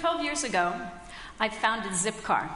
12 0.00 0.24
years 0.24 0.44
ago, 0.44 0.72
I 1.38 1.50
founded 1.50 1.92
Zipcar. 1.92 2.48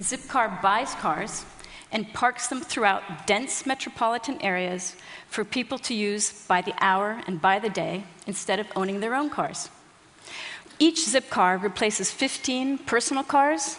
Zipcar 0.00 0.62
buys 0.62 0.94
cars 0.94 1.44
and 1.90 2.12
parks 2.12 2.46
them 2.46 2.60
throughout 2.60 3.26
dense 3.26 3.66
metropolitan 3.66 4.40
areas 4.40 4.94
for 5.26 5.44
people 5.44 5.76
to 5.78 5.92
use 5.92 6.46
by 6.46 6.62
the 6.62 6.72
hour 6.78 7.20
and 7.26 7.42
by 7.42 7.58
the 7.58 7.68
day 7.68 8.04
instead 8.28 8.60
of 8.60 8.68
owning 8.76 9.00
their 9.00 9.16
own 9.16 9.28
cars. 9.28 9.70
Each 10.78 11.00
Zipcar 11.00 11.60
replaces 11.60 12.12
15 12.12 12.78
personal 12.78 13.24
cars, 13.24 13.76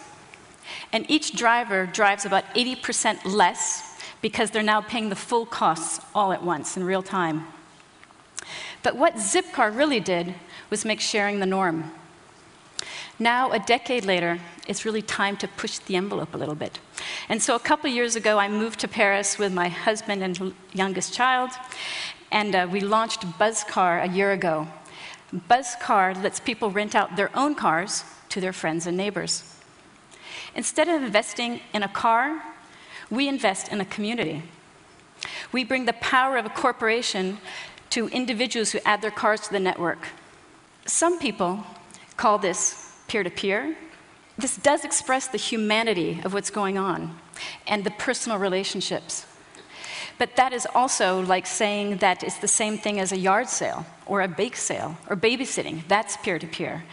and 0.92 1.10
each 1.10 1.34
driver 1.34 1.86
drives 1.86 2.26
about 2.26 2.44
80% 2.54 3.24
less 3.24 3.98
because 4.20 4.50
they're 4.50 4.62
now 4.62 4.82
paying 4.82 5.08
the 5.08 5.16
full 5.16 5.46
costs 5.46 6.04
all 6.14 6.32
at 6.32 6.44
once 6.44 6.76
in 6.76 6.84
real 6.84 7.02
time. 7.02 7.46
But 8.82 8.94
what 8.94 9.14
Zipcar 9.14 9.74
really 9.74 10.00
did 10.00 10.34
was 10.68 10.84
make 10.84 11.00
sharing 11.00 11.40
the 11.40 11.46
norm. 11.46 11.90
Now, 13.18 13.52
a 13.52 13.60
decade 13.60 14.04
later, 14.04 14.40
it's 14.66 14.84
really 14.84 15.02
time 15.02 15.36
to 15.36 15.46
push 15.46 15.78
the 15.78 15.94
envelope 15.94 16.34
a 16.34 16.36
little 16.36 16.56
bit. 16.56 16.80
And 17.28 17.40
so, 17.40 17.54
a 17.54 17.60
couple 17.60 17.88
years 17.88 18.16
ago, 18.16 18.38
I 18.38 18.48
moved 18.48 18.80
to 18.80 18.88
Paris 18.88 19.38
with 19.38 19.52
my 19.52 19.68
husband 19.68 20.22
and 20.22 20.54
youngest 20.72 21.14
child, 21.14 21.50
and 22.32 22.54
uh, 22.56 22.66
we 22.70 22.80
launched 22.80 23.20
Buzzcar 23.38 24.02
a 24.02 24.12
year 24.12 24.32
ago. 24.32 24.66
Buzzcar 25.32 26.20
lets 26.22 26.40
people 26.40 26.70
rent 26.70 26.96
out 26.96 27.14
their 27.14 27.30
own 27.36 27.54
cars 27.54 28.04
to 28.30 28.40
their 28.40 28.52
friends 28.52 28.86
and 28.86 28.96
neighbors. 28.96 29.44
Instead 30.56 30.88
of 30.88 31.02
investing 31.02 31.60
in 31.72 31.84
a 31.84 31.88
car, 31.88 32.42
we 33.10 33.28
invest 33.28 33.70
in 33.70 33.80
a 33.80 33.84
community. 33.84 34.42
We 35.52 35.62
bring 35.62 35.84
the 35.84 35.92
power 35.94 36.36
of 36.36 36.46
a 36.46 36.50
corporation 36.50 37.38
to 37.90 38.08
individuals 38.08 38.72
who 38.72 38.80
add 38.84 39.02
their 39.02 39.12
cars 39.12 39.42
to 39.42 39.52
the 39.52 39.60
network. 39.60 40.08
Some 40.86 41.20
people 41.20 41.64
call 42.16 42.38
this 42.38 42.83
peer 43.08 43.22
to 43.22 43.30
peer, 43.30 43.76
this 44.36 44.56
does 44.56 44.84
express 44.84 45.28
the 45.28 45.38
humanity 45.38 46.20
of 46.24 46.34
what's 46.34 46.50
going 46.50 46.76
on 46.76 47.18
and 47.66 47.84
the 47.84 47.90
personal 47.90 48.38
relationships. 48.38 49.26
But 50.18 50.36
that 50.36 50.52
is 50.52 50.66
also 50.74 51.20
like 51.22 51.46
saying 51.46 51.98
that 51.98 52.22
it's 52.22 52.38
the 52.38 52.48
same 52.48 52.78
thing 52.78 53.00
as 53.00 53.12
a 53.12 53.16
yard 53.16 53.48
sale 53.48 53.86
or 54.06 54.22
a 54.22 54.28
bake 54.28 54.56
sale 54.56 54.96
or 55.08 55.16
babysitting. 55.16 55.86
That's 55.88 56.16
peer 56.18 56.38
to 56.38 56.46
peer. 56.46 56.84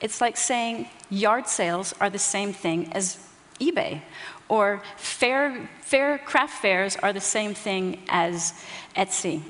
It's 0.00 0.20
like 0.20 0.36
saying 0.36 0.88
yard 1.10 1.48
sales 1.48 1.94
are 2.00 2.10
the 2.10 2.18
same 2.18 2.52
thing 2.52 2.92
as 2.92 3.18
eBay 3.60 4.02
or 4.48 4.82
fair, 4.96 5.68
fair 5.80 6.18
craft 6.18 6.60
fairs 6.60 6.96
are 6.96 7.12
the 7.12 7.20
same 7.20 7.54
thing 7.54 8.02
as 8.08 8.52
Etsy. 8.96 9.42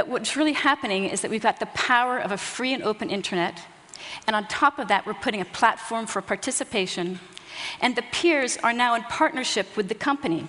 But 0.00 0.08
what's 0.08 0.34
really 0.34 0.54
happening 0.54 1.04
is 1.04 1.20
that 1.20 1.30
we've 1.30 1.42
got 1.42 1.60
the 1.60 1.66
power 1.66 2.16
of 2.16 2.32
a 2.32 2.38
free 2.38 2.72
and 2.72 2.82
open 2.82 3.10
internet. 3.10 3.60
And 4.26 4.34
on 4.34 4.48
top 4.48 4.78
of 4.78 4.88
that, 4.88 5.04
we're 5.04 5.12
putting 5.12 5.42
a 5.42 5.44
platform 5.44 6.06
for 6.06 6.22
participation. 6.22 7.20
And 7.82 7.94
the 7.94 8.04
peers 8.10 8.56
are 8.62 8.72
now 8.72 8.94
in 8.94 9.02
partnership 9.02 9.76
with 9.76 9.90
the 9.90 9.94
company, 9.94 10.48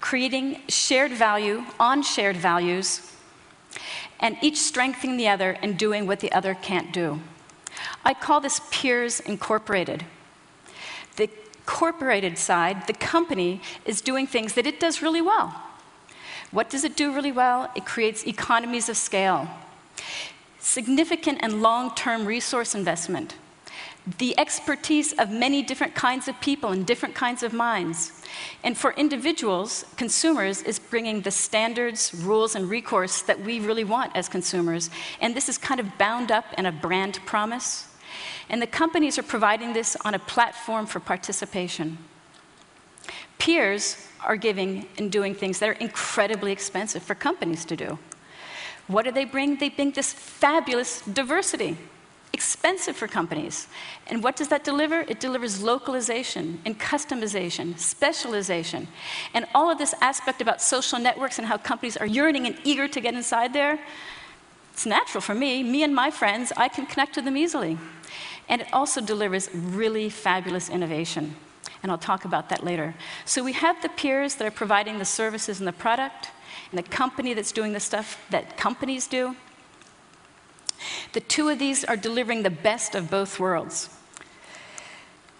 creating 0.00 0.62
shared 0.70 1.12
value 1.12 1.64
on 1.78 2.02
shared 2.02 2.38
values, 2.38 3.12
and 4.18 4.38
each 4.40 4.56
strengthening 4.56 5.18
the 5.18 5.28
other 5.28 5.58
and 5.60 5.76
doing 5.76 6.06
what 6.06 6.20
the 6.20 6.32
other 6.32 6.54
can't 6.54 6.90
do. 6.90 7.20
I 8.02 8.14
call 8.14 8.40
this 8.40 8.62
Peers 8.70 9.20
Incorporated. 9.20 10.06
The 11.16 11.28
incorporated 11.58 12.38
side, 12.38 12.86
the 12.86 12.94
company, 12.94 13.60
is 13.84 14.00
doing 14.00 14.26
things 14.26 14.54
that 14.54 14.66
it 14.66 14.80
does 14.80 15.02
really 15.02 15.20
well. 15.20 15.54
What 16.54 16.70
does 16.70 16.84
it 16.84 16.96
do 16.96 17.12
really 17.12 17.32
well? 17.32 17.68
It 17.74 17.84
creates 17.84 18.24
economies 18.28 18.88
of 18.88 18.96
scale, 18.96 19.48
significant 20.60 21.40
and 21.42 21.60
long 21.60 21.92
term 21.96 22.24
resource 22.24 22.76
investment, 22.76 23.34
the 24.18 24.38
expertise 24.38 25.12
of 25.14 25.32
many 25.32 25.64
different 25.64 25.96
kinds 25.96 26.28
of 26.28 26.40
people 26.40 26.70
and 26.70 26.86
different 26.86 27.16
kinds 27.16 27.42
of 27.42 27.52
minds. 27.52 28.12
And 28.62 28.78
for 28.78 28.92
individuals, 28.92 29.84
consumers 29.96 30.62
is 30.62 30.78
bringing 30.78 31.22
the 31.22 31.32
standards, 31.32 32.14
rules, 32.14 32.54
and 32.54 32.70
recourse 32.70 33.22
that 33.22 33.40
we 33.40 33.58
really 33.58 33.82
want 33.82 34.14
as 34.14 34.28
consumers. 34.28 34.90
And 35.20 35.34
this 35.34 35.48
is 35.48 35.58
kind 35.58 35.80
of 35.80 35.98
bound 35.98 36.30
up 36.30 36.44
in 36.56 36.66
a 36.66 36.72
brand 36.72 37.18
promise. 37.26 37.88
And 38.48 38.62
the 38.62 38.68
companies 38.68 39.18
are 39.18 39.24
providing 39.24 39.72
this 39.72 39.96
on 40.04 40.14
a 40.14 40.20
platform 40.20 40.86
for 40.86 41.00
participation. 41.00 41.98
Peers 43.38 44.08
are 44.20 44.36
giving 44.36 44.86
and 44.96 45.12
doing 45.12 45.34
things 45.34 45.58
that 45.58 45.68
are 45.68 45.72
incredibly 45.72 46.52
expensive 46.52 47.02
for 47.02 47.14
companies 47.14 47.64
to 47.66 47.76
do. 47.76 47.98
What 48.86 49.04
do 49.04 49.12
they 49.12 49.24
bring? 49.24 49.56
They 49.56 49.70
bring 49.70 49.92
this 49.92 50.12
fabulous 50.12 51.00
diversity, 51.02 51.76
expensive 52.32 52.96
for 52.96 53.08
companies. 53.08 53.68
And 54.06 54.22
what 54.22 54.36
does 54.36 54.48
that 54.48 54.64
deliver? 54.64 55.00
It 55.00 55.20
delivers 55.20 55.62
localization 55.62 56.60
and 56.64 56.78
customization, 56.78 57.78
specialization. 57.78 58.88
And 59.32 59.46
all 59.54 59.70
of 59.70 59.78
this 59.78 59.94
aspect 60.00 60.40
about 60.42 60.60
social 60.60 60.98
networks 60.98 61.38
and 61.38 61.46
how 61.46 61.56
companies 61.56 61.96
are 61.96 62.06
yearning 62.06 62.46
and 62.46 62.58
eager 62.64 62.88
to 62.88 63.00
get 63.00 63.14
inside 63.14 63.52
there, 63.52 63.78
it's 64.72 64.86
natural 64.86 65.20
for 65.20 65.34
me. 65.34 65.62
Me 65.62 65.82
and 65.82 65.94
my 65.94 66.10
friends, 66.10 66.52
I 66.56 66.68
can 66.68 66.84
connect 66.86 67.14
to 67.14 67.22
them 67.22 67.36
easily. 67.36 67.78
And 68.48 68.60
it 68.60 68.68
also 68.72 69.00
delivers 69.00 69.48
really 69.54 70.10
fabulous 70.10 70.68
innovation 70.68 71.36
and 71.84 71.92
I'll 71.92 71.98
talk 71.98 72.24
about 72.24 72.48
that 72.48 72.64
later. 72.64 72.94
So 73.26 73.44
we 73.44 73.52
have 73.52 73.80
the 73.82 73.90
peers 73.90 74.36
that 74.36 74.46
are 74.46 74.50
providing 74.50 74.98
the 74.98 75.04
services 75.04 75.58
and 75.58 75.68
the 75.68 75.72
product, 75.72 76.30
and 76.70 76.78
the 76.78 76.82
company 76.82 77.34
that's 77.34 77.52
doing 77.52 77.74
the 77.74 77.80
stuff 77.80 78.18
that 78.30 78.56
companies 78.56 79.06
do. 79.06 79.36
The 81.12 81.20
two 81.20 81.50
of 81.50 81.58
these 81.58 81.84
are 81.84 81.96
delivering 81.96 82.42
the 82.42 82.48
best 82.48 82.94
of 82.94 83.10
both 83.10 83.38
worlds. 83.38 83.90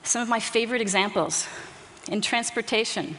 Some 0.02 0.20
of 0.20 0.28
my 0.28 0.38
favorite 0.38 0.82
examples 0.82 1.48
in 2.10 2.20
transportation. 2.20 3.16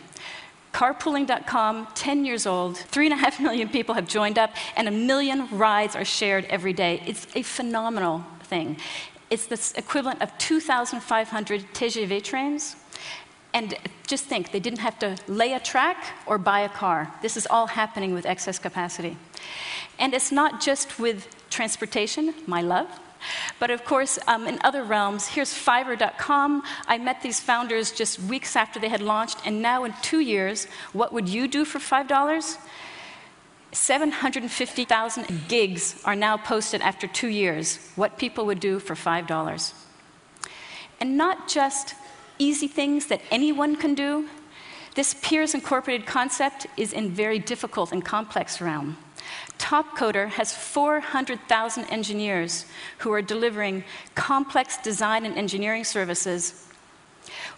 Carpooling.com, 0.72 1.88
10 1.96 2.26
years 2.26 2.46
old, 2.46 2.78
three 2.78 3.08
and 3.08 3.14
a 3.14 3.18
half 3.18 3.40
million 3.40 3.70
people 3.70 3.96
have 3.96 4.08
joined 4.08 4.38
up, 4.38 4.52
and 4.76 4.88
a 4.88 4.92
million 4.92 5.48
rides 5.50 5.96
are 5.96 6.06
shared 6.06 6.46
every 6.46 6.74
day. 6.74 7.02
It's 7.08 7.26
a 7.36 7.42
phenomenal 7.42 8.24
thing. 8.44 8.78
It's 9.32 9.48
the 9.48 9.80
equivalent 9.80 10.22
of 10.22 10.38
2,500 10.38 11.74
TGV 11.74 12.24
trains 12.24 12.76
and 13.56 13.74
just 14.06 14.26
think, 14.26 14.52
they 14.52 14.60
didn't 14.60 14.80
have 14.80 15.00
to 15.00 15.18
lay 15.28 15.54
a 15.54 15.60
track 15.62 15.98
or 16.26 16.38
buy 16.38 16.60
a 16.60 16.70
car. 16.70 17.12
This 17.22 17.38
is 17.38 17.48
all 17.50 17.68
happening 17.68 18.14
with 18.14 18.26
excess 18.26 18.60
capacity. 18.60 19.18
And 19.98 20.14
it's 20.14 20.30
not 20.30 20.60
just 20.60 21.00
with 21.00 21.34
transportation, 21.50 22.34
my 22.46 22.62
love, 22.62 22.90
but 23.58 23.72
of 23.72 23.86
course, 23.86 24.20
um, 24.28 24.46
in 24.46 24.60
other 24.62 24.84
realms, 24.84 25.28
here's 25.28 25.54
Fiverr.com. 25.54 26.64
I 26.86 26.98
met 26.98 27.22
these 27.22 27.40
founders 27.40 27.94
just 27.94 28.20
weeks 28.20 28.58
after 28.58 28.78
they 28.78 28.90
had 28.90 29.02
launched, 29.02 29.38
and 29.46 29.62
now 29.62 29.86
in 29.86 29.94
two 30.02 30.20
years, 30.20 30.66
what 30.92 31.14
would 31.14 31.30
you 31.30 31.48
do 31.48 31.64
for 31.64 31.80
$5? 31.80 32.58
750,000 33.72 35.48
gigs 35.48 36.02
are 36.04 36.16
now 36.16 36.36
posted 36.36 36.82
after 36.82 37.08
two 37.08 37.30
years, 37.30 37.80
what 37.96 38.18
people 38.18 38.46
would 38.46 38.60
do 38.60 38.80
for 38.80 38.96
$5. 38.96 39.74
And 41.00 41.18
not 41.18 41.48
just 41.48 41.96
easy 42.40 42.68
things 42.68 43.08
that 43.08 43.22
anyone 43.32 43.76
can 43.76 43.96
do, 43.96 44.28
this 44.96 45.14
peers 45.22 45.54
incorporated 45.54 46.08
concept 46.08 46.68
is 46.78 46.94
in 46.94 47.10
very 47.12 47.40
difficult 47.40 47.92
and 47.92 48.04
complex 48.04 48.62
realm. 48.62 48.98
Topcoder 49.58 50.30
has 50.30 50.54
400,000 50.54 51.86
engineers 51.86 52.66
who 53.00 53.12
are 53.12 53.22
delivering 53.22 53.84
complex 54.14 54.78
design 54.78 55.26
and 55.26 55.38
engineering 55.38 55.84
services. 55.84 56.68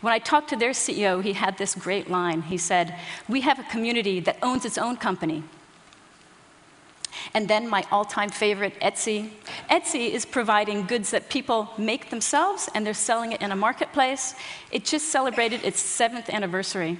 When 0.01 0.13
I 0.13 0.19
talked 0.19 0.49
to 0.49 0.55
their 0.55 0.71
CEO, 0.71 1.23
he 1.23 1.33
had 1.33 1.57
this 1.57 1.75
great 1.75 2.09
line. 2.09 2.43
He 2.43 2.57
said, 2.57 2.95
We 3.27 3.41
have 3.41 3.59
a 3.59 3.63
community 3.63 4.19
that 4.21 4.37
owns 4.41 4.65
its 4.65 4.77
own 4.77 4.97
company. 4.97 5.43
And 7.37 7.47
then 7.47 7.69
my 7.69 7.85
all 7.91 8.03
time 8.03 8.29
favorite, 8.29 8.73
Etsy. 8.79 9.29
Etsy 9.69 10.09
is 10.09 10.25
providing 10.25 10.87
goods 10.87 11.11
that 11.11 11.29
people 11.29 11.69
make 11.77 12.09
themselves 12.09 12.67
and 12.73 12.83
they're 12.83 12.95
selling 12.95 13.31
it 13.31 13.43
in 13.43 13.51
a 13.51 13.55
marketplace. 13.55 14.33
It 14.71 14.85
just 14.85 15.09
celebrated 15.09 15.63
its 15.63 15.79
seventh 15.79 16.31
anniversary. 16.31 16.97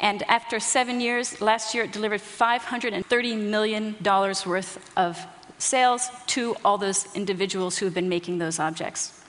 And 0.00 0.22
after 0.24 0.60
seven 0.60 1.00
years, 1.00 1.40
last 1.40 1.74
year 1.74 1.84
it 1.84 1.92
delivered 1.92 2.20
$530 2.20 3.38
million 3.38 3.96
worth 4.04 4.90
of 4.98 5.18
sales 5.56 6.10
to 6.26 6.54
all 6.62 6.76
those 6.76 7.08
individuals 7.14 7.78
who 7.78 7.86
have 7.86 7.94
been 7.94 8.10
making 8.10 8.36
those 8.36 8.58
objects. 8.58 9.21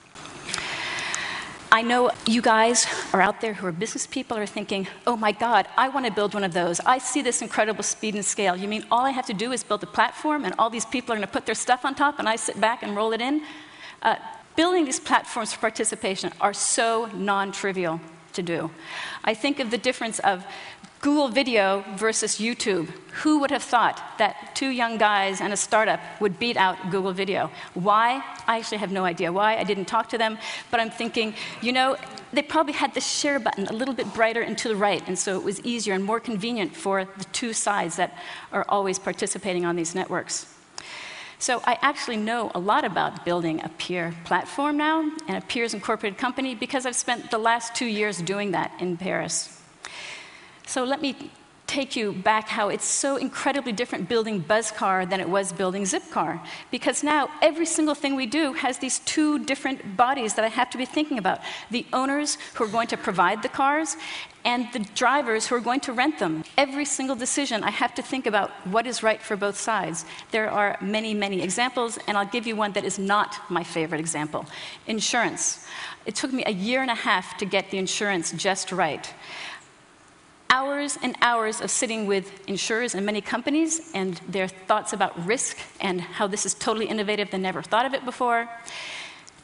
I 1.74 1.82
know 1.82 2.12
you 2.24 2.40
guys 2.40 2.86
are 3.12 3.20
out 3.20 3.40
there 3.40 3.52
who 3.52 3.66
are 3.66 3.72
business 3.72 4.06
people 4.06 4.38
are 4.38 4.46
thinking, 4.46 4.86
oh 5.08 5.16
my 5.16 5.32
God, 5.32 5.66
I 5.76 5.88
want 5.88 6.06
to 6.06 6.12
build 6.12 6.32
one 6.32 6.44
of 6.44 6.52
those. 6.52 6.78
I 6.86 6.98
see 6.98 7.20
this 7.20 7.42
incredible 7.42 7.82
speed 7.82 8.14
and 8.14 8.24
scale. 8.24 8.54
You 8.54 8.68
mean 8.68 8.86
all 8.92 9.04
I 9.04 9.10
have 9.10 9.26
to 9.26 9.34
do 9.34 9.50
is 9.50 9.64
build 9.64 9.82
a 9.82 9.86
platform 9.88 10.44
and 10.44 10.54
all 10.56 10.70
these 10.70 10.84
people 10.84 11.12
are 11.12 11.16
going 11.16 11.26
to 11.26 11.32
put 11.32 11.46
their 11.46 11.56
stuff 11.56 11.84
on 11.84 11.96
top 11.96 12.20
and 12.20 12.28
I 12.28 12.36
sit 12.36 12.60
back 12.60 12.84
and 12.84 12.94
roll 12.94 13.12
it 13.12 13.20
in? 13.20 13.42
Uh, 14.02 14.14
building 14.54 14.84
these 14.84 15.00
platforms 15.00 15.52
for 15.52 15.58
participation 15.58 16.30
are 16.40 16.54
so 16.54 17.10
non 17.12 17.50
trivial 17.50 18.00
to 18.34 18.42
do. 18.44 18.70
I 19.24 19.34
think 19.34 19.58
of 19.58 19.72
the 19.72 19.78
difference 19.78 20.20
of 20.20 20.46
Google 21.04 21.28
Video 21.28 21.84
versus 21.96 22.38
YouTube. 22.38 22.88
Who 23.20 23.40
would 23.40 23.50
have 23.50 23.62
thought 23.62 24.00
that 24.16 24.52
two 24.54 24.70
young 24.70 24.96
guys 24.96 25.42
and 25.42 25.52
a 25.52 25.56
startup 25.56 26.00
would 26.18 26.38
beat 26.38 26.56
out 26.56 26.78
Google 26.90 27.12
Video? 27.12 27.50
Why? 27.74 28.24
I 28.46 28.56
actually 28.56 28.78
have 28.78 28.90
no 28.90 29.04
idea 29.04 29.30
why. 29.30 29.58
I 29.58 29.64
didn't 29.64 29.84
talk 29.84 30.08
to 30.08 30.18
them, 30.18 30.38
but 30.70 30.80
I'm 30.80 30.88
thinking, 30.88 31.34
you 31.60 31.72
know, 31.72 31.98
they 32.32 32.40
probably 32.40 32.72
had 32.72 32.94
the 32.94 33.02
share 33.02 33.38
button 33.38 33.66
a 33.66 33.74
little 33.74 33.92
bit 33.92 34.14
brighter 34.14 34.40
and 34.40 34.56
to 34.56 34.68
the 34.68 34.76
right, 34.76 35.06
and 35.06 35.18
so 35.18 35.36
it 35.36 35.44
was 35.44 35.60
easier 35.60 35.92
and 35.92 36.02
more 36.02 36.20
convenient 36.20 36.74
for 36.74 37.04
the 37.04 37.24
two 37.32 37.52
sides 37.52 37.96
that 37.96 38.16
are 38.50 38.64
always 38.70 38.98
participating 38.98 39.66
on 39.66 39.76
these 39.76 39.94
networks. 39.94 40.46
So 41.38 41.60
I 41.66 41.76
actually 41.82 42.16
know 42.16 42.50
a 42.54 42.58
lot 42.58 42.86
about 42.86 43.26
building 43.26 43.62
a 43.62 43.68
peer 43.68 44.14
platform 44.24 44.78
now 44.78 45.02
and 45.28 45.36
a 45.36 45.42
peers 45.42 45.74
incorporated 45.74 46.18
company 46.18 46.54
because 46.54 46.86
I've 46.86 46.96
spent 46.96 47.30
the 47.30 47.36
last 47.36 47.74
two 47.74 47.84
years 47.84 48.22
doing 48.22 48.52
that 48.52 48.72
in 48.80 48.96
Paris. 48.96 49.53
So 50.66 50.84
let 50.84 51.00
me 51.00 51.30
take 51.66 51.96
you 51.96 52.12
back 52.12 52.48
how 52.48 52.68
it's 52.68 52.84
so 52.84 53.16
incredibly 53.16 53.72
different 53.72 54.08
building 54.08 54.42
Buzzcar 54.42 55.08
than 55.08 55.20
it 55.20 55.28
was 55.28 55.52
building 55.52 55.82
Zipcar. 55.84 56.40
Because 56.70 57.02
now 57.02 57.30
every 57.40 57.66
single 57.66 57.94
thing 57.94 58.14
we 58.14 58.26
do 58.26 58.52
has 58.52 58.78
these 58.78 58.98
two 59.00 59.38
different 59.44 59.96
bodies 59.96 60.34
that 60.34 60.44
I 60.44 60.48
have 60.48 60.70
to 60.70 60.78
be 60.78 60.84
thinking 60.84 61.18
about 61.18 61.40
the 61.70 61.86
owners 61.92 62.38
who 62.54 62.64
are 62.64 62.68
going 62.68 62.88
to 62.88 62.96
provide 62.96 63.42
the 63.42 63.48
cars 63.48 63.96
and 64.44 64.68
the 64.74 64.80
drivers 64.94 65.46
who 65.46 65.54
are 65.54 65.60
going 65.60 65.80
to 65.80 65.92
rent 65.92 66.18
them. 66.18 66.44
Every 66.58 66.84
single 66.84 67.16
decision, 67.16 67.64
I 67.64 67.70
have 67.70 67.94
to 67.94 68.02
think 68.02 68.26
about 68.26 68.50
what 68.68 68.86
is 68.86 69.02
right 69.02 69.20
for 69.20 69.36
both 69.36 69.58
sides. 69.58 70.04
There 70.32 70.50
are 70.50 70.76
many, 70.82 71.14
many 71.14 71.40
examples, 71.40 71.98
and 72.06 72.16
I'll 72.18 72.26
give 72.26 72.46
you 72.46 72.54
one 72.54 72.72
that 72.72 72.84
is 72.84 72.98
not 72.98 73.50
my 73.50 73.64
favorite 73.64 74.00
example 74.00 74.44
insurance. 74.86 75.66
It 76.04 76.14
took 76.14 76.30
me 76.30 76.42
a 76.44 76.52
year 76.52 76.82
and 76.82 76.90
a 76.90 76.94
half 76.94 77.38
to 77.38 77.46
get 77.46 77.70
the 77.70 77.78
insurance 77.78 78.32
just 78.32 78.70
right 78.70 79.12
hours 80.54 80.96
and 81.02 81.16
hours 81.20 81.60
of 81.60 81.68
sitting 81.68 82.06
with 82.06 82.26
insurers 82.48 82.94
and 82.94 83.04
many 83.04 83.20
companies 83.20 83.90
and 83.92 84.20
their 84.28 84.46
thoughts 84.46 84.92
about 84.92 85.12
risk 85.26 85.58
and 85.80 86.00
how 86.00 86.28
this 86.28 86.46
is 86.46 86.54
totally 86.54 86.86
innovative, 86.86 87.28
they 87.32 87.38
never 87.38 87.60
thought 87.60 87.84
of 87.84 87.92
it 87.92 88.04
before. 88.04 88.48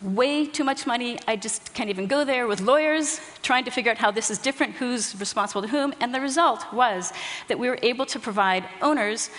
Way 0.03 0.47
too 0.47 0.62
much 0.62 0.87
money, 0.87 1.19
I 1.27 1.35
just 1.35 1.75
can't 1.75 1.91
even 1.91 2.07
go 2.07 2.25
there 2.25 2.47
with 2.47 2.61
lawyers 2.61 3.21
trying 3.43 3.65
to 3.65 3.73
figure 3.73 3.91
out 3.91 3.99
how 3.99 4.12
this 4.12 4.31
is 4.31 4.39
different, 4.39 4.75
who's 4.75 5.19
responsible 5.19 5.62
to 5.62 5.69
whom, 5.69 5.93
and 6.01 6.15
the 6.15 6.21
result 6.21 6.61
was 6.73 7.12
that 7.49 7.59
we 7.59 7.69
were 7.69 7.81
able 7.83 8.07
to 8.07 8.21
provide 8.21 8.62
owners 8.81 9.31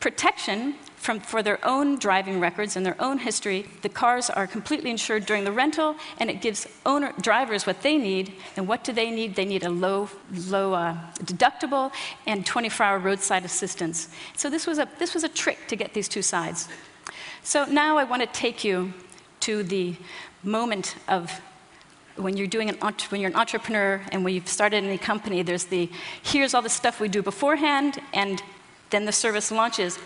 protection 0.00 0.74
from, 1.00 1.18
for 1.18 1.42
their 1.42 1.58
own 1.66 1.98
driving 1.98 2.40
records 2.40 2.76
and 2.76 2.84
their 2.84 3.00
own 3.00 3.16
history. 3.16 3.64
The 3.80 3.88
cars 3.88 4.28
are 4.28 4.46
completely 4.46 4.90
insured 4.90 5.24
during 5.24 5.44
the 5.44 5.52
rental, 5.52 5.96
and 6.18 6.28
it 6.28 6.42
gives 6.42 6.66
owner, 6.84 7.14
drivers 7.22 7.66
what 7.66 7.80
they 7.80 7.96
need. 7.96 8.34
And 8.54 8.68
what 8.68 8.84
do 8.84 8.92
they 8.92 9.10
need? 9.10 9.34
They 9.34 9.46
need 9.46 9.64
a 9.64 9.70
low, 9.70 10.10
low 10.46 10.74
uh, 10.74 10.98
deductible 11.20 11.90
and 12.26 12.44
24-hour 12.44 12.98
roadside 12.98 13.46
assistance. 13.46 14.10
So 14.36 14.50
this 14.50 14.66
was, 14.66 14.78
a, 14.78 14.86
this 14.98 15.14
was 15.14 15.24
a 15.24 15.28
trick 15.28 15.68
to 15.68 15.76
get 15.76 15.94
these 15.94 16.06
two 16.06 16.20
sides. 16.20 16.68
So 17.42 17.64
now 17.64 17.96
I 17.96 18.04
want 18.04 18.20
to 18.20 18.28
take 18.38 18.62
you 18.62 18.92
to 19.40 19.62
the 19.62 19.96
moment 20.42 20.96
of 21.08 21.40
when 22.16 22.36
you're 22.36 22.46
doing 22.46 22.68
an 22.68 22.76
when 23.08 23.22
you're 23.22 23.30
an 23.30 23.36
entrepreneur 23.36 24.02
and 24.12 24.22
when 24.22 24.34
you've 24.34 24.48
started 24.48 24.84
any 24.84 24.98
company, 24.98 25.40
there's 25.40 25.64
the 25.64 25.88
here's 26.22 26.52
all 26.52 26.60
the 26.60 26.68
stuff 26.68 27.00
we 27.00 27.08
do 27.08 27.22
beforehand, 27.22 27.98
and 28.12 28.42
then 28.90 29.06
the 29.06 29.12
service 29.12 29.50
launches 29.50 29.98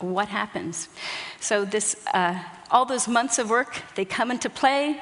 what 0.00 0.28
happens? 0.28 0.88
So 1.40 1.64
this, 1.64 1.96
uh, 2.12 2.42
all 2.70 2.84
those 2.84 3.08
months 3.08 3.38
of 3.38 3.50
work, 3.50 3.82
they 3.94 4.04
come 4.04 4.30
into 4.30 4.50
play. 4.50 5.00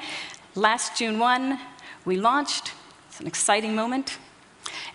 Last 0.55 0.97
June 0.97 1.19
1, 1.19 1.59
we 2.05 2.17
launched. 2.17 2.73
It's 3.09 3.19
an 3.19 3.27
exciting 3.27 3.75
moment. 3.75 4.17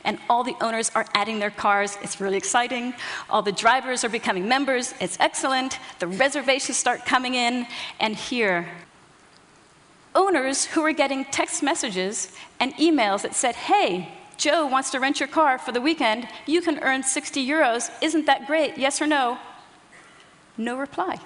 And 0.04 0.18
all 0.28 0.44
the 0.44 0.54
owners 0.60 0.90
are 0.94 1.06
adding 1.14 1.38
their 1.38 1.50
cars. 1.50 1.96
It's 2.02 2.20
really 2.20 2.36
exciting. 2.36 2.94
All 3.30 3.42
the 3.42 3.52
drivers 3.52 4.04
are 4.04 4.08
becoming 4.08 4.46
members. 4.48 4.94
It's 5.00 5.16
excellent. 5.18 5.78
The 5.98 6.06
reservations 6.06 6.76
start 6.76 7.06
coming 7.06 7.34
in. 7.34 7.66
And 7.98 8.14
here, 8.14 8.68
owners 10.14 10.66
who 10.66 10.82
are 10.82 10.92
getting 10.92 11.24
text 11.26 11.62
messages 11.62 12.32
and 12.60 12.74
emails 12.74 13.22
that 13.22 13.34
said, 13.34 13.56
hey, 13.56 14.12
Joe 14.36 14.66
wants 14.66 14.90
to 14.90 15.00
rent 15.00 15.20
your 15.20 15.28
car 15.28 15.58
for 15.58 15.72
the 15.72 15.80
weekend. 15.80 16.28
You 16.46 16.60
can 16.60 16.78
earn 16.80 17.02
60 17.02 17.46
euros. 17.46 17.90
Isn't 18.02 18.26
that 18.26 18.46
great? 18.46 18.76
Yes 18.76 19.00
or 19.00 19.06
no? 19.06 19.38
No 20.56 20.76
reply. 20.76 21.18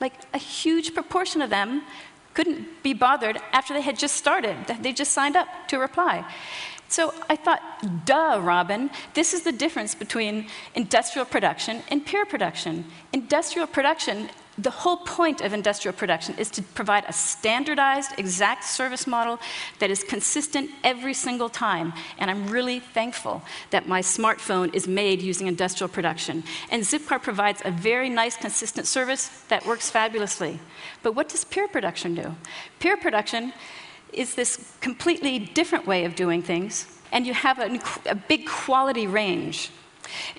Like 0.00 0.14
a 0.34 0.38
huge 0.38 0.94
proportion 0.94 1.42
of 1.42 1.50
them 1.50 1.82
couldn't 2.34 2.82
be 2.82 2.94
bothered 2.94 3.38
after 3.52 3.74
they 3.74 3.82
had 3.82 3.98
just 3.98 4.16
started. 4.16 4.56
They 4.80 4.92
just 4.92 5.12
signed 5.12 5.36
up 5.36 5.48
to 5.68 5.78
reply. 5.78 6.24
So 6.88 7.14
I 7.30 7.36
thought, 7.36 7.62
duh, 8.04 8.40
Robin, 8.42 8.90
this 9.14 9.32
is 9.32 9.42
the 9.44 9.52
difference 9.52 9.94
between 9.94 10.48
industrial 10.74 11.24
production 11.24 11.82
and 11.88 12.04
peer 12.04 12.26
production. 12.26 12.84
Industrial 13.12 13.66
production 13.66 14.28
the 14.62 14.70
whole 14.70 14.98
point 14.98 15.40
of 15.40 15.52
industrial 15.52 15.94
production 15.94 16.34
is 16.38 16.50
to 16.50 16.62
provide 16.62 17.04
a 17.08 17.12
standardized, 17.12 18.12
exact 18.18 18.64
service 18.64 19.06
model 19.06 19.38
that 19.78 19.90
is 19.90 20.04
consistent 20.04 20.70
every 20.84 21.14
single 21.14 21.48
time. 21.48 21.92
And 22.18 22.30
I'm 22.30 22.46
really 22.46 22.80
thankful 22.80 23.42
that 23.70 23.88
my 23.88 24.00
smartphone 24.00 24.74
is 24.74 24.86
made 24.86 25.22
using 25.22 25.46
industrial 25.46 25.88
production. 25.88 26.44
And 26.70 26.82
Zipcar 26.82 27.20
provides 27.20 27.62
a 27.64 27.70
very 27.70 28.08
nice, 28.08 28.36
consistent 28.36 28.86
service 28.86 29.28
that 29.48 29.66
works 29.66 29.90
fabulously. 29.90 30.60
But 31.02 31.14
what 31.14 31.28
does 31.28 31.44
peer 31.44 31.66
production 31.68 32.14
do? 32.14 32.36
Peer 32.78 32.96
production 32.96 33.52
is 34.12 34.34
this 34.34 34.74
completely 34.80 35.38
different 35.38 35.86
way 35.86 36.04
of 36.04 36.14
doing 36.14 36.42
things, 36.42 36.86
and 37.10 37.26
you 37.26 37.34
have 37.34 37.58
a, 37.58 37.80
a 38.06 38.14
big 38.14 38.46
quality 38.46 39.06
range. 39.06 39.70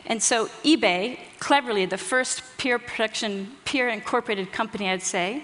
And 0.06 0.22
so 0.22 0.48
eBay, 0.64 1.20
cleverly, 1.40 1.86
the 1.86 1.98
first 1.98 2.44
peer 2.58 2.80
production, 2.80 3.52
peer 3.66 3.90
incorporated 3.90 4.52
company, 4.52 4.90
I'd 4.90 5.02
say, 5.02 5.44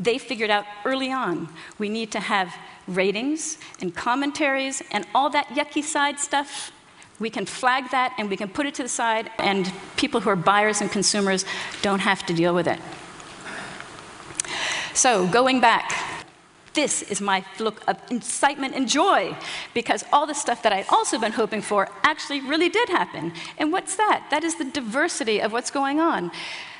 they 0.00 0.18
figured 0.18 0.50
out 0.50 0.64
early 0.84 1.10
on 1.10 1.48
we 1.78 1.88
need 1.88 2.12
to 2.12 2.20
have 2.20 2.54
ratings 2.86 3.58
and 3.80 3.94
commentaries 3.94 4.82
and 4.92 5.06
all 5.14 5.28
that 5.30 5.46
yucky 5.48 5.82
side 5.82 6.18
stuff. 6.18 6.72
We 7.20 7.30
can 7.30 7.46
flag 7.46 7.90
that 7.90 8.14
and 8.16 8.30
we 8.30 8.36
can 8.36 8.48
put 8.48 8.66
it 8.66 8.74
to 8.74 8.82
the 8.84 8.88
side, 8.88 9.30
and 9.38 9.72
people 9.96 10.20
who 10.20 10.30
are 10.30 10.36
buyers 10.36 10.80
and 10.80 10.90
consumers 10.90 11.44
don't 11.82 11.98
have 11.98 12.24
to 12.26 12.32
deal 12.32 12.54
with 12.54 12.68
it. 12.68 12.78
So, 14.94 15.26
going 15.26 15.60
back, 15.60 16.07
this 16.78 17.02
is 17.02 17.20
my 17.20 17.44
look 17.58 17.82
of 17.88 17.96
excitement 18.08 18.72
and 18.72 18.88
joy 18.88 19.36
because 19.74 20.04
all 20.12 20.26
the 20.28 20.38
stuff 20.44 20.62
that 20.62 20.72
I'd 20.72 20.86
also 20.90 21.18
been 21.18 21.32
hoping 21.32 21.60
for 21.60 21.88
actually 22.04 22.40
really 22.40 22.68
did 22.68 22.88
happen. 22.88 23.32
And 23.58 23.72
what's 23.72 23.96
that? 23.96 24.28
That 24.30 24.44
is 24.44 24.54
the 24.58 24.64
diversity 24.64 25.42
of 25.42 25.52
what's 25.52 25.72
going 25.72 25.98
on. 25.98 26.30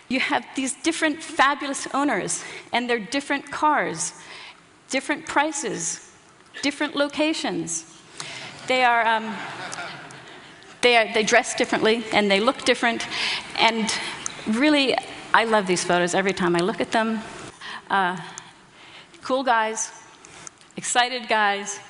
You 0.08 0.20
have 0.20 0.46
these 0.54 0.75
different 0.84 1.20
fabulous 1.20 1.88
owners 1.92 2.44
and 2.72 2.88
their 2.88 3.00
different 3.00 3.50
cars, 3.50 4.12
different 4.88 5.26
prices, 5.26 6.08
different 6.62 6.94
locations. 6.94 7.84
They 8.68 8.84
are. 8.84 9.04
Um, 9.04 9.37
they, 10.80 10.96
are, 10.96 11.12
they 11.12 11.25
dress 11.25 11.56
differently 11.56 12.04
and 12.12 12.30
they 12.30 12.38
look 12.38 12.64
different. 12.64 13.04
And 13.58 13.92
really, 14.46 14.96
I 15.34 15.42
love 15.42 15.66
these 15.66 15.82
photos 15.82 16.14
every 16.14 16.32
time 16.32 16.54
I 16.54 16.61
look 16.61 16.80
at 16.80 16.92
them. 16.92 17.20
Uh, 17.90 18.16
cool 19.28 19.42
guys, 19.42 19.90
excited 20.78 21.26
guys. 21.28 21.80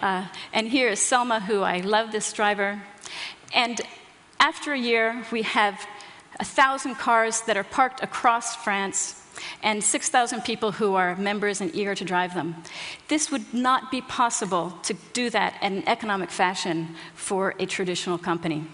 Uh, 0.00 0.24
and 0.52 0.68
here 0.68 0.88
is 0.88 1.00
Selma, 1.00 1.40
who 1.40 1.62
I 1.62 1.80
love 1.80 2.12
this 2.12 2.32
driver. 2.32 2.80
And 3.52 3.80
after 4.38 4.72
a 4.72 4.78
year, 4.78 5.24
we 5.32 5.42
have 5.42 5.84
a 6.38 6.44
thousand 6.44 6.94
cars 6.94 7.40
that 7.48 7.56
are 7.56 7.64
parked 7.64 8.04
across 8.04 8.54
France 8.54 9.20
and 9.64 9.82
6,000 9.82 10.42
people 10.42 10.70
who 10.70 10.94
are 10.94 11.16
members 11.16 11.60
and 11.60 11.74
eager 11.74 11.96
to 11.96 12.04
drive 12.04 12.34
them. 12.34 12.54
This 13.08 13.32
would 13.32 13.52
not 13.52 13.90
be 13.90 14.00
possible 14.00 14.78
to 14.84 14.94
do 15.12 15.28
that 15.30 15.56
in 15.60 15.78
an 15.78 15.88
economic 15.88 16.30
fashion 16.30 16.94
for 17.14 17.56
a 17.58 17.66
traditional 17.66 18.16
company 18.16 18.64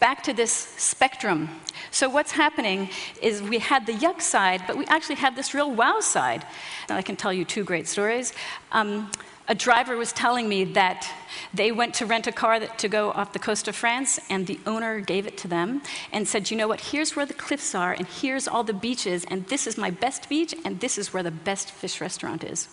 back 0.00 0.22
to 0.24 0.32
this 0.32 0.50
spectrum. 0.50 1.48
So, 1.90 2.08
what's 2.08 2.32
happening 2.32 2.88
is 3.22 3.42
we 3.42 3.58
had 3.58 3.86
the 3.86 3.92
yuck 3.92 4.20
side, 4.20 4.62
but 4.66 4.76
we 4.76 4.86
actually 4.86 5.16
have 5.16 5.36
this 5.36 5.54
real 5.54 5.70
wow 5.72 6.00
side. 6.00 6.44
And 6.88 6.98
I 6.98 7.02
can 7.02 7.16
tell 7.16 7.32
you 7.32 7.44
two 7.44 7.62
great 7.64 7.86
stories. 7.86 8.32
Um, 8.72 9.10
a 9.46 9.54
driver 9.54 9.96
was 9.96 10.12
telling 10.12 10.48
me 10.48 10.62
that 10.62 11.12
they 11.52 11.72
went 11.72 11.94
to 11.94 12.06
rent 12.06 12.28
a 12.28 12.32
car 12.32 12.60
that, 12.60 12.78
to 12.78 12.88
go 12.88 13.10
off 13.10 13.32
the 13.32 13.40
coast 13.40 13.66
of 13.66 13.74
France, 13.74 14.20
and 14.30 14.46
the 14.46 14.60
owner 14.64 15.00
gave 15.00 15.26
it 15.26 15.36
to 15.38 15.48
them 15.48 15.82
and 16.12 16.26
said, 16.26 16.50
You 16.50 16.56
know 16.56 16.68
what? 16.68 16.80
Here's 16.80 17.16
where 17.16 17.26
the 17.26 17.34
cliffs 17.34 17.74
are, 17.74 17.92
and 17.92 18.06
here's 18.06 18.46
all 18.46 18.62
the 18.62 18.72
beaches, 18.72 19.24
and 19.24 19.46
this 19.48 19.66
is 19.66 19.76
my 19.76 19.90
best 19.90 20.28
beach, 20.28 20.54
and 20.64 20.80
this 20.80 20.96
is 20.96 21.12
where 21.12 21.24
the 21.24 21.32
best 21.32 21.72
fish 21.72 22.00
restaurant 22.00 22.44
is. 22.44 22.68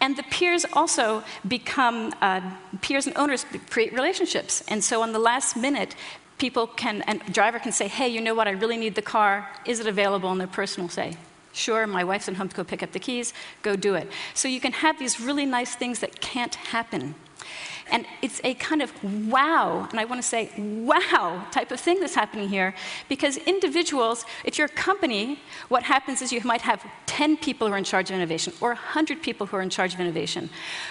And 0.00 0.16
the 0.16 0.22
peers 0.24 0.64
also 0.72 1.24
become, 1.46 2.14
uh, 2.20 2.40
peers 2.80 3.06
and 3.06 3.16
owners 3.16 3.44
create 3.70 3.92
relationships. 3.92 4.62
And 4.68 4.82
so 4.82 5.02
on 5.02 5.12
the 5.12 5.18
last 5.18 5.56
minute, 5.56 5.96
people 6.38 6.66
can, 6.66 7.02
and 7.02 7.20
driver 7.32 7.58
can 7.58 7.72
say, 7.72 7.88
hey, 7.88 8.08
you 8.08 8.20
know 8.20 8.34
what, 8.34 8.46
I 8.46 8.52
really 8.52 8.76
need 8.76 8.94
the 8.94 9.02
car. 9.02 9.48
Is 9.66 9.80
it 9.80 9.86
available? 9.86 10.30
And 10.30 10.40
the 10.40 10.46
person 10.46 10.84
will 10.84 10.88
say, 10.88 11.16
sure, 11.52 11.86
my 11.86 12.04
wife's 12.04 12.28
at 12.28 12.36
home 12.36 12.48
to 12.48 12.56
go 12.56 12.64
pick 12.64 12.82
up 12.82 12.92
the 12.92 13.00
keys, 13.00 13.34
go 13.62 13.74
do 13.74 13.94
it. 13.94 14.08
So 14.34 14.46
you 14.48 14.60
can 14.60 14.72
have 14.72 14.98
these 14.98 15.20
really 15.20 15.46
nice 15.46 15.74
things 15.74 15.98
that 15.98 16.20
can't 16.20 16.54
happen. 16.54 17.14
And 17.90 18.06
it's 18.20 18.40
a 18.44 18.54
kind 18.54 18.82
of 18.82 18.92
wow, 19.30 19.88
and 19.90 19.98
I 19.98 20.04
want 20.04 20.20
to 20.20 20.26
say 20.26 20.50
wow 20.56 21.46
type 21.50 21.70
of 21.70 21.80
thing 21.80 22.00
that's 22.00 22.14
happening 22.14 22.48
here 22.48 22.74
because 23.08 23.38
individuals, 23.38 24.24
if 24.44 24.58
you're 24.58 24.66
a 24.66 24.70
company, 24.70 25.40
what 25.68 25.82
happens 25.84 26.20
is 26.20 26.32
you 26.32 26.40
might 26.44 26.60
have 26.62 26.84
10 27.06 27.38
people 27.38 27.66
who 27.66 27.74
are 27.74 27.78
in 27.78 27.84
charge 27.84 28.10
of 28.10 28.16
innovation 28.16 28.52
or 28.60 28.70
100 28.70 29.22
people 29.22 29.46
who 29.46 29.56
are 29.56 29.62
in 29.62 29.70
charge 29.70 29.94
of 29.94 30.00
innovation. 30.00 30.50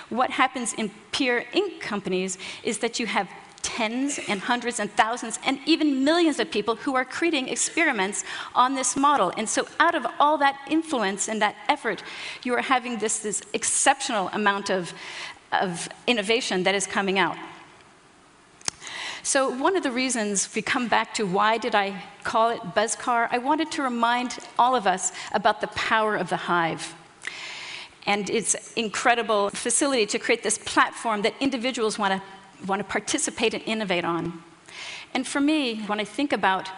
What 0.10 0.32
happens 0.32 0.74
in 0.74 0.90
peer 1.12 1.46
Inc. 1.54 1.80
companies 1.80 2.38
is 2.64 2.80
that 2.80 3.00
you 3.00 3.06
have 3.06 3.30
tens 3.62 4.20
and 4.30 4.40
hundreds 4.40 4.80
and 4.80 4.90
thousands 4.92 5.40
and 5.46 5.60
even 5.66 6.04
millions 6.04 6.40
of 6.40 6.50
people 6.50 6.76
who 6.76 6.96
are 6.96 7.04
creating 7.04 7.50
experiments 7.50 8.24
on 8.56 8.76
this 8.76 8.96
model. 8.96 9.34
And 9.38 9.48
so, 9.48 9.68
out 9.80 9.94
of 9.94 10.06
all 10.20 10.38
that 10.38 10.56
influence 10.70 11.28
and 11.28 11.42
that 11.42 11.56
effort, 11.68 12.02
you 12.44 12.54
are 12.54 12.62
having 12.62 12.98
this, 12.98 13.20
this 13.20 13.42
exceptional 13.54 14.30
amount 14.30 14.70
of, 14.70 14.94
of 15.52 15.90
innovation 16.06 16.64
that 16.64 16.76
is 16.76 16.88
coming 16.88 17.20
out. 17.20 17.38
So 19.24 19.50
one 19.50 19.76
of 19.76 19.84
the 19.84 19.92
reasons 19.92 20.54
we 20.56 20.62
come 20.62 20.88
back 20.88 21.14
to 21.16 21.26
why 21.26 21.58
did 21.58 21.76
I 21.76 22.02
call 22.24 22.50
it 22.50 22.62
Buzzcar, 22.62 23.28
I 23.30 23.40
wanted 23.40 23.72
to 23.74 23.84
remind 23.84 24.38
all 24.58 24.76
of 24.76 24.88
us 24.88 25.12
about 25.34 25.60
the 25.60 25.68
power 25.68 26.16
of 26.16 26.30
the 26.30 26.38
hive 26.38 26.96
and 28.06 28.30
its 28.30 28.74
incredible 28.76 29.50
facility 29.50 30.06
to 30.06 30.18
create 30.18 30.44
this 30.44 30.58
platform 30.58 31.24
that 31.24 31.34
individuals 31.42 32.00
want 32.00 32.14
to 32.14 32.22
want 32.66 32.80
to 32.80 32.84
participate 32.84 33.54
and 33.54 33.64
innovate 33.66 34.06
on. 34.06 34.42
And 35.14 35.28
for 35.28 35.40
me, 35.40 35.82
when 35.84 36.00
I 36.00 36.04
think 36.04 36.34
about 36.34 36.70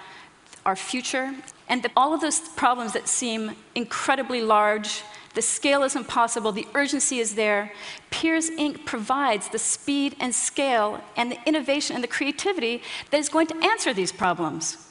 our 0.66 0.76
future 0.76 1.34
and 1.68 1.84
the, 1.84 1.92
all 1.96 2.14
of 2.14 2.22
those 2.22 2.40
problems 2.40 2.94
that 2.94 3.08
seem 3.08 3.56
incredibly 3.76 4.42
large, 4.42 5.04
the 5.34 5.42
scale 5.42 5.84
is 5.84 5.96
impossible, 5.96 6.52
the 6.52 6.68
urgency 6.74 7.20
is 7.20 7.36
there, 7.36 7.72
Peers 8.10 8.50
Inc. 8.52 8.86
provides 8.86 9.50
the 9.50 9.60
speed 9.60 10.16
and 10.20 10.34
scale 10.34 11.02
and 11.16 11.32
the 11.32 11.40
innovation 11.46 11.96
and 11.96 12.04
the 12.04 12.08
creativity 12.08 12.82
that 13.12 13.20
is 13.20 13.30
going 13.30 13.48
to 13.48 13.58
answer 13.64 13.94
these 13.94 14.12
problems. 14.12 14.90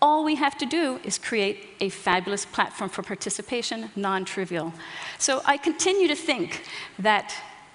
All 0.00 0.24
we 0.24 0.34
have 0.34 0.58
to 0.58 0.66
do 0.66 1.00
is 1.04 1.16
create 1.18 1.68
a 1.80 1.88
fabulous 1.88 2.44
platform 2.44 2.90
for 2.90 3.02
participation, 3.02 3.90
non 3.94 4.24
trivial. 4.24 4.72
So 5.18 5.42
I 5.44 5.56
continue 5.56 6.08
to 6.08 6.16
think 6.16 6.64
that 6.98 7.32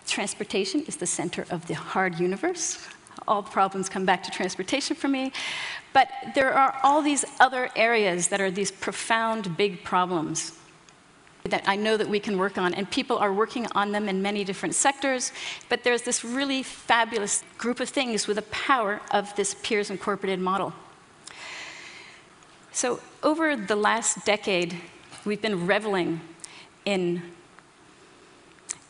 Transportation 0.08 0.84
is 0.88 0.96
the 0.96 1.06
center 1.06 1.46
of 1.50 1.68
the 1.68 1.74
hard 1.74 2.20
universe. 2.20 2.88
All 3.28 3.44
problems 3.44 3.90
come 3.90 4.06
back 4.06 4.24
to 4.24 4.32
transportation 4.32 4.96
for 4.96 5.10
me. 5.10 5.34
But 5.94 6.08
there 6.34 6.54
are 6.54 6.80
all 6.82 7.02
these 7.02 7.26
other 7.40 7.70
areas 7.76 8.30
that 8.30 8.40
are 8.40 8.50
these 8.50 8.72
profound, 8.72 9.58
big 9.58 9.84
problems 9.84 10.58
that 11.48 11.64
I 11.68 11.76
know 11.76 11.98
that 11.98 12.08
we 12.08 12.20
can 12.20 12.38
work 12.38 12.58
on, 12.58 12.74
and 12.74 12.90
people 12.90 13.18
are 13.18 13.34
working 13.34 13.68
on 13.74 13.92
them 13.92 14.08
in 14.08 14.22
many 14.22 14.44
different 14.44 14.76
sectors. 14.76 15.32
But 15.70 15.84
there's 15.84 16.04
this 16.04 16.24
really 16.24 16.64
fabulous 16.64 17.44
group 17.58 17.80
of 17.80 17.90
things 17.90 18.28
with 18.28 18.38
the 18.38 18.44
power 18.44 19.02
of 19.12 19.36
this 19.36 19.56
peers 19.64 19.90
incorporated 19.90 20.40
model. 20.40 20.74
So, 22.72 23.00
over 23.24 23.56
the 23.56 23.76
last 23.76 24.26
decade, 24.26 24.76
we've 25.26 25.42
been 25.42 25.66
reveling 25.66 26.22
in 26.86 27.22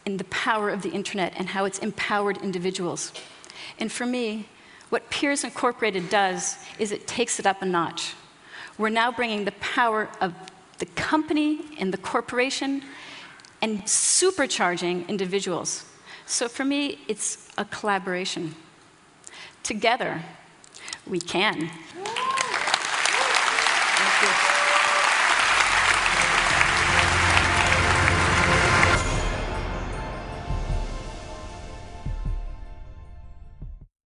in 0.08 0.16
the 0.16 0.24
power 0.26 0.70
of 0.70 0.84
the 0.84 0.92
internet 0.92 1.34
and 1.36 1.50
how 1.50 1.66
it's 1.66 1.80
empowered 1.80 2.38
individuals. 2.38 3.12
And 3.78 3.92
for 3.92 4.06
me, 4.06 4.48
what 4.90 5.10
Peers 5.10 5.44
Incorporated 5.44 6.10
does 6.10 6.56
is 6.80 6.94
it 6.94 7.08
takes 7.08 7.42
it 7.42 7.46
up 7.46 7.62
a 7.62 7.66
notch. 7.66 8.14
We're 8.78 8.88
now 8.88 9.12
bringing 9.12 9.44
the 9.44 9.52
power 9.54 10.10
of 10.22 10.34
the 10.79 10.86
company 10.88 11.62
and 11.79 11.93
the 11.93 11.98
corporation 11.98 12.84
and 13.62 13.81
supercharging 13.84 15.07
individuals. 15.07 15.86
So 16.25 16.48
for 16.48 16.65
me, 16.65 17.00
it's 17.07 17.50
a 17.57 17.65
collaboration. 17.65 18.55
Together, 19.63 20.24
we 21.05 21.19
can. 21.19 21.69